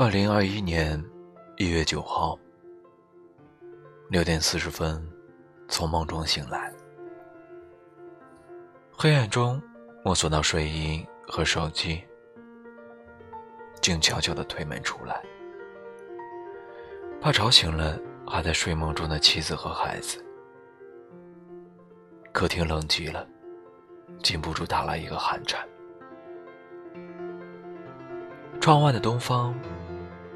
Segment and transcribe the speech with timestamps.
[0.00, 1.04] 二零二一年
[1.56, 2.38] 一月九号
[4.08, 5.04] 六点四十分，
[5.66, 6.72] 从梦中醒来。
[8.92, 9.60] 黑暗中，
[10.04, 12.00] 摸索到睡衣和手机，
[13.82, 15.20] 静悄悄的推门出来，
[17.20, 20.24] 怕吵醒了还在睡梦中的妻子和孩子。
[22.30, 23.26] 客厅冷极了，
[24.22, 25.68] 禁不住打了一个寒颤。
[28.60, 29.52] 窗外的东方。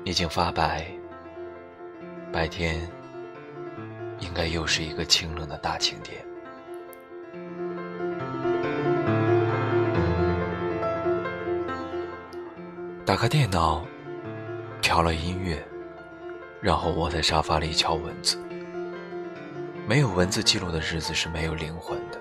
[0.05, 0.87] 已经发白，
[2.33, 2.89] 白天
[4.19, 6.25] 应该又是一个清冷的大晴天。
[13.05, 13.85] 打开电脑，
[14.81, 15.63] 调了音乐，
[16.61, 18.39] 然后窝在沙发里敲文字。
[19.87, 22.19] 没有文字记录的日子是没有灵魂的，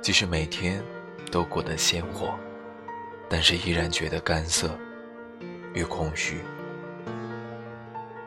[0.00, 0.82] 即使每天
[1.30, 2.34] 都过得鲜活，
[3.28, 4.70] 但是依然觉得干涩
[5.74, 6.40] 与空虚。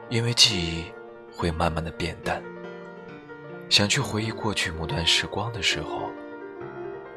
[0.09, 0.85] 因为记忆
[1.35, 2.41] 会慢慢的变淡，
[3.69, 6.09] 想去回忆过去某段时光的时候，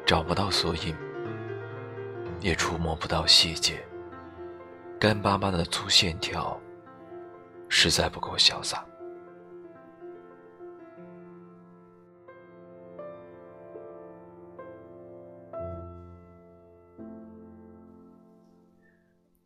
[0.05, 0.95] 找不到索引，
[2.41, 3.85] 也触摸不到细节，
[4.99, 6.59] 干巴巴的粗线条，
[7.69, 8.83] 实在不够潇洒。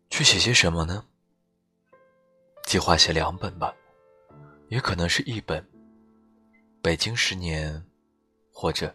[0.10, 1.04] 去写些什么呢？
[2.74, 3.72] 计划写两本吧，
[4.70, 5.62] 也可能是一本。
[6.82, 7.72] 《北京十年》，
[8.52, 8.92] 或者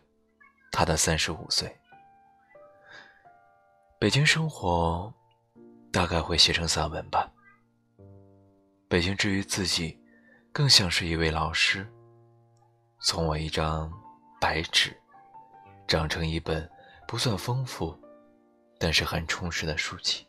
[0.73, 1.73] 他的三十五岁。
[3.97, 5.15] 北京生活
[5.93, 7.33] 大概会写成散文吧。
[8.89, 9.97] 北京至于自己，
[10.53, 11.89] 更像是一位老师，
[13.01, 13.89] 从我一张
[14.41, 14.93] 白纸，
[15.87, 16.69] 长成一本
[17.07, 17.97] 不算丰富，
[18.77, 20.27] 但是很充实的书籍。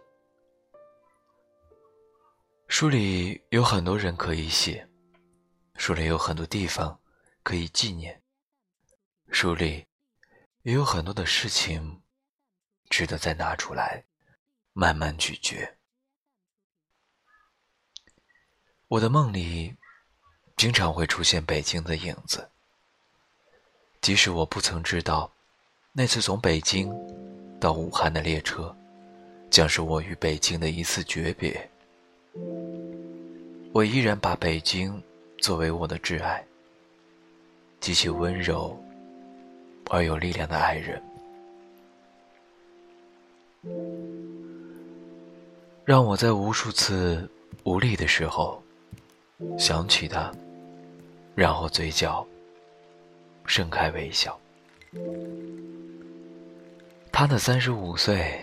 [2.69, 4.88] 书里有很多人可以写，
[5.75, 7.02] 书里有很多地方
[7.41, 8.22] 可以纪念，
[9.31, 9.88] 书里
[10.62, 12.03] 也有很多的事情
[12.88, 14.06] 值得再拿出来
[14.72, 15.78] 慢慢咀嚼。
[18.88, 19.75] 我的梦里
[20.56, 22.51] 经常会出现北京的影子，
[24.00, 25.34] 即使我不曾知道
[25.91, 26.94] 那次从北京
[27.59, 28.74] 到武汉的列车
[29.50, 31.69] 将是我与北京的一次诀别。
[33.72, 35.01] 我依然把北京
[35.38, 36.44] 作为我的挚爱，
[37.79, 38.78] 极其温柔
[39.90, 41.01] 而有力量的爱人，
[45.85, 47.29] 让我在无数次
[47.63, 48.62] 无力的时候
[49.57, 50.31] 想起他，
[51.35, 52.25] 然后嘴角
[53.45, 54.39] 盛开微笑。
[57.12, 58.39] 他的三十五岁，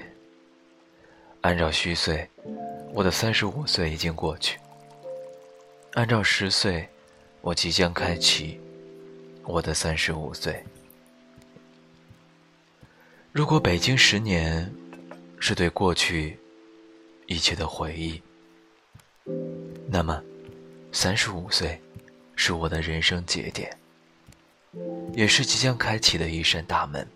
[1.41, 2.29] 按照虚岁。
[2.97, 4.59] 我的三十五岁已经过去，
[5.93, 6.89] 按照十岁，
[7.43, 8.59] 我即将开启
[9.43, 10.65] 我的三十五岁。
[13.33, 14.73] 如果北京十年
[15.39, 16.39] 是对过去
[17.27, 18.23] 一切的回忆，
[19.87, 20.25] 那么
[20.91, 21.78] 三十五岁
[22.34, 23.77] 是我的人生节点，
[25.13, 27.07] 也是即将开启的一扇大门。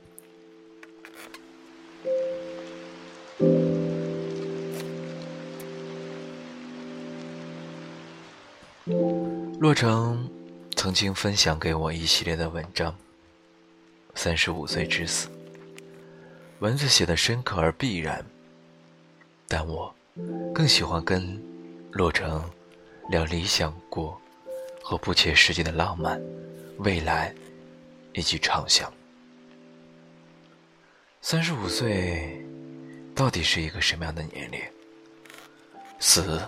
[9.60, 10.28] 洛城
[10.74, 12.90] 曾经分享给我一系列的文章，
[14.14, 15.28] 《三十五岁之死》，
[16.58, 18.24] 文字写的深刻而必然，
[19.46, 19.94] 但我
[20.54, 21.40] 更喜欢跟
[21.92, 22.42] 洛城
[23.10, 24.18] 聊理想国
[24.82, 26.20] 和不切实际的浪漫、
[26.78, 27.34] 未来
[28.14, 28.92] 以及畅想。
[31.20, 32.44] 三十五岁
[33.14, 34.60] 到底是一个什么样的年龄？
[35.98, 36.40] 死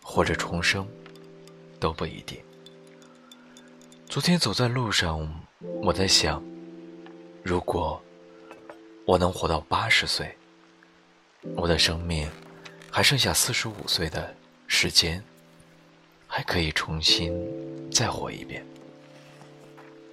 [0.00, 0.86] 或者重生？
[1.78, 2.38] 都不一定。
[4.08, 5.28] 昨天走在路上，
[5.82, 6.42] 我在想，
[7.42, 8.00] 如果
[9.04, 10.34] 我能活到八十岁，
[11.56, 12.30] 我的生命
[12.90, 14.34] 还剩下四十五岁的
[14.66, 15.22] 时间，
[16.26, 17.32] 还可以重新
[17.90, 18.64] 再活一遍。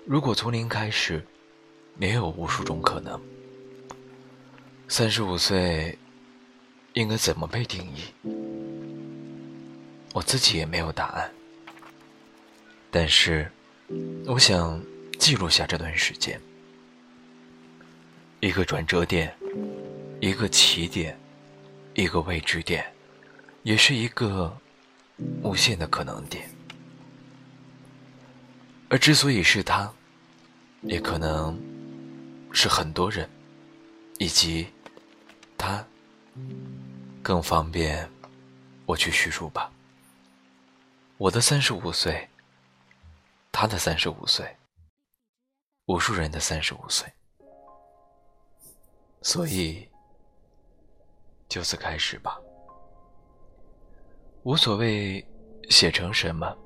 [0.05, 1.25] 如果从零开始，
[1.99, 3.19] 也有无数种可能。
[4.89, 5.97] 三十五岁
[6.93, 8.03] 应该怎么被定义？
[10.13, 11.31] 我自己也没有答案。
[12.95, 13.51] 但是，
[14.27, 14.79] 我想
[15.17, 16.39] 记录下这段时间，
[18.39, 19.35] 一个转折点，
[20.21, 21.19] 一个起点，
[21.95, 22.85] 一个未知点，
[23.63, 24.55] 也是一个
[25.41, 26.47] 无限的可能点。
[28.89, 29.91] 而之所以是他，
[30.83, 31.59] 也可能
[32.51, 33.27] 是很多人，
[34.19, 34.67] 以及
[35.57, 35.83] 他，
[37.23, 38.07] 更方便
[38.85, 39.71] 我去叙述吧。
[41.17, 42.29] 我的三十五岁，
[43.55, 44.45] 他的三十五岁，
[45.85, 47.07] 无数人的三十五岁，
[49.21, 49.87] 所以
[51.47, 52.41] 就此开始吧。
[54.41, 55.23] 无所谓
[55.69, 56.57] 写成什么，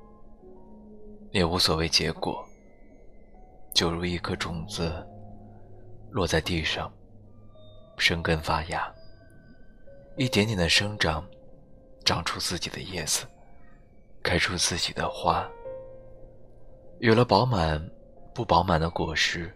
[1.30, 2.42] 也无所谓结果，
[3.74, 5.06] 就如一颗种子
[6.10, 6.90] 落在地上，
[7.98, 8.90] 生根发芽，
[10.16, 11.22] 一点点的生长，
[12.02, 13.26] 长出自己的叶子，
[14.22, 15.46] 开出自己的花，
[17.00, 17.84] 有了饱满
[18.34, 19.52] 不饱满的果实，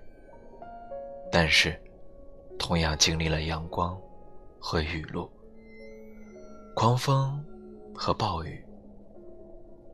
[1.31, 1.81] 但是
[2.59, 4.01] 同样经历了阳光
[4.59, 5.31] 和雨露，
[6.75, 7.43] 狂风。
[7.95, 8.65] 和暴雨，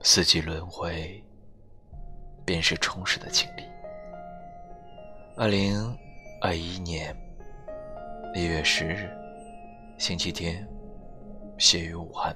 [0.03, 1.21] 四季轮回，
[2.47, 3.65] 便是充实的经历。
[5.37, 5.77] 二零
[6.41, 7.15] 二一年
[8.37, 9.11] 一月十日，
[9.99, 10.65] 星期天，
[11.59, 12.35] 写于武汉。